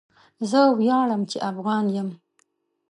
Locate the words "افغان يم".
1.51-2.09